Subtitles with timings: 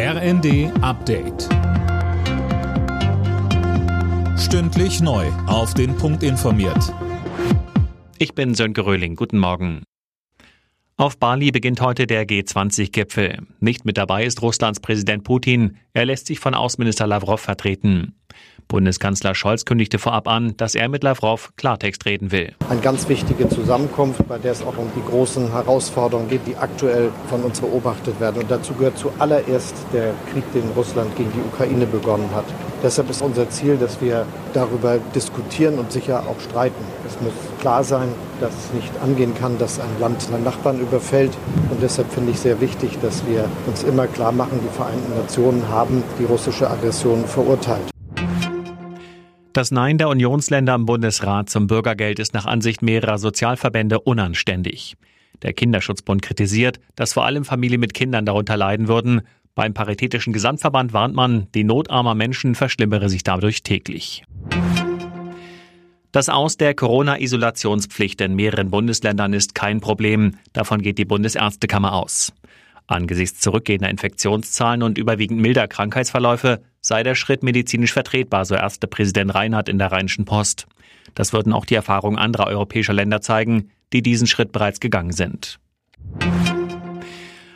[0.00, 1.48] RND Update.
[4.38, 5.26] Stündlich neu.
[5.48, 6.94] Auf den Punkt informiert.
[8.18, 9.16] Ich bin Sönke Röhling.
[9.16, 9.82] Guten Morgen.
[10.96, 13.38] Auf Bali beginnt heute der G20-Gipfel.
[13.58, 15.78] Nicht mit dabei ist Russlands Präsident Putin.
[15.94, 18.14] Er lässt sich von Außenminister Lavrov vertreten.
[18.68, 22.52] Bundeskanzler Scholz kündigte vorab an, dass er mit Lavrov Klartext reden will.
[22.68, 27.10] Eine ganz wichtige Zusammenkunft, bei der es auch um die großen Herausforderungen geht, die aktuell
[27.28, 28.42] von uns beobachtet werden.
[28.42, 32.44] Und dazu gehört zuallererst der Krieg, den Russland gegen die Ukraine begonnen hat.
[32.82, 36.84] Deshalb ist unser Ziel, dass wir darüber diskutieren und sicher auch streiten.
[37.06, 38.08] Es muss klar sein,
[38.40, 41.32] dass es nicht angehen kann, dass ein Land einen Nachbarn überfällt.
[41.70, 45.68] Und deshalb finde ich sehr wichtig, dass wir uns immer klar machen, die Vereinten Nationen
[45.68, 47.88] haben die russische Aggression verurteilt.
[49.52, 54.96] Das Nein der Unionsländer im Bundesrat zum Bürgergeld ist nach Ansicht mehrerer Sozialverbände unanständig.
[55.42, 59.22] Der Kinderschutzbund kritisiert, dass vor allem Familien mit Kindern darunter leiden würden.
[59.54, 64.24] Beim Paritätischen Gesamtverband warnt man, die Not armer Menschen verschlimmere sich dadurch täglich.
[66.12, 70.36] Das Aus der Corona-Isolationspflicht in mehreren Bundesländern ist kein Problem.
[70.52, 72.32] Davon geht die Bundesärztekammer aus.
[72.88, 79.68] Angesichts zurückgehender Infektionszahlen und überwiegend milder Krankheitsverläufe sei der Schritt medizinisch vertretbar, so Ärztepräsident Reinhardt
[79.68, 80.66] in der Rheinischen Post.
[81.14, 85.60] Das würden auch die Erfahrungen anderer europäischer Länder zeigen, die diesen Schritt bereits gegangen sind.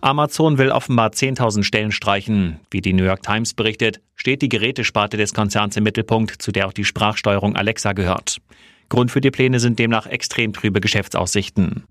[0.00, 2.60] Amazon will offenbar 10.000 Stellen streichen.
[2.70, 6.68] Wie die New York Times berichtet, steht die Gerätesparte des Konzerns im Mittelpunkt, zu der
[6.68, 8.38] auch die Sprachsteuerung Alexa gehört.
[8.88, 11.82] Grund für die Pläne sind demnach extrem trübe Geschäftsaussichten.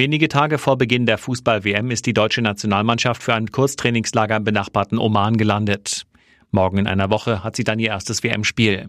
[0.00, 4.96] Wenige Tage vor Beginn der Fußball-WM ist die deutsche Nationalmannschaft für ein Kurztrainingslager im benachbarten
[4.96, 6.06] Oman gelandet.
[6.50, 8.88] Morgen in einer Woche hat sie dann ihr erstes WM-Spiel.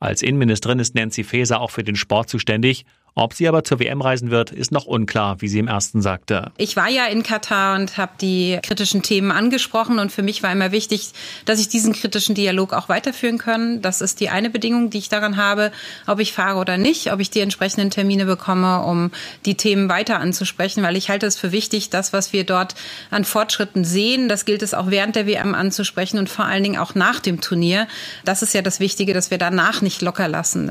[0.00, 2.84] Als Innenministerin ist Nancy Faeser auch für den Sport zuständig
[3.14, 6.52] ob sie aber zur WM reisen wird, ist noch unklar, wie sie im ersten sagte.
[6.56, 10.52] Ich war ja in Katar und habe die kritischen Themen angesprochen und für mich war
[10.52, 11.10] immer wichtig,
[11.44, 13.82] dass ich diesen kritischen Dialog auch weiterführen kann.
[13.82, 15.72] Das ist die eine Bedingung, die ich daran habe,
[16.06, 19.10] ob ich fahre oder nicht, ob ich die entsprechenden Termine bekomme, um
[19.44, 22.74] die Themen weiter anzusprechen, weil ich halte es für wichtig, das, was wir dort
[23.10, 26.78] an Fortschritten sehen, das gilt es auch während der WM anzusprechen und vor allen Dingen
[26.78, 27.88] auch nach dem Turnier.
[28.24, 30.70] Das ist ja das Wichtige, dass wir danach nicht locker lassen.